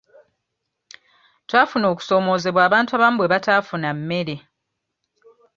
Twafuna 1.47 1.85
okusoomoozebwa 1.93 2.61
abantu 2.67 2.91
abamu 2.93 3.17
bwe 3.19 3.31
bataafuna 3.33 3.89
mmere. 3.97 4.35